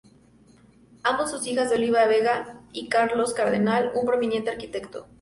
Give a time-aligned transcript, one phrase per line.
[1.03, 5.05] Ambas son hijas de Olivia Vega y Carlos Cardenal, un prominente arquitecto.